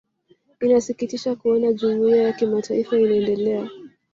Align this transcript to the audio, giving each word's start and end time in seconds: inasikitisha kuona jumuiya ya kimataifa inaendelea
inasikitisha 0.61 1.35
kuona 1.35 1.73
jumuiya 1.73 2.23
ya 2.23 2.33
kimataifa 2.33 2.99
inaendelea 2.99 3.69